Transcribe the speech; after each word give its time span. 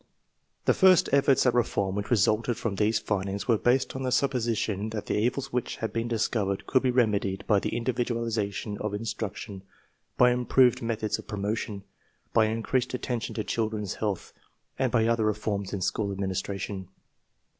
The 0.65 0.73
first 0.73 1.09
efforts 1.11 1.45
at 1.45 1.53
reform 1.53 1.93
which 1.93 2.09
resulted 2.09 2.57
from 2.57 2.73
these 2.77 2.97
findings 2.97 3.47
were 3.47 3.59
based 3.59 3.95
on 3.95 4.01
the 4.01 4.11
supposition 4.11 4.89
that 4.89 5.05
the 5.05 5.13
evils 5.15 5.53
which 5.53 5.75
had 5.75 5.93
been 5.93 6.07
discovered 6.07 6.65
could 6.65 6.81
be 6.81 6.89
remedied 6.89 7.43
by 7.45 7.59
the 7.59 7.69
individualiz 7.69 8.65
ing 8.65 8.79
of 8.79 8.95
instruction, 8.95 9.61
by 10.17 10.31
improved 10.31 10.81
methods 10.81 11.19
of 11.19 11.27
promotion, 11.27 11.83
by 12.33 12.45
increased 12.47 12.95
attention 12.95 13.35
to 13.35 13.43
children's 13.43 13.93
health, 13.93 14.33
and 14.79 14.91
by 14.91 15.05
other 15.05 15.27
re 15.27 15.35
forms 15.35 15.71
in 15.71 15.81
school 15.81 16.11
administration. 16.11 16.87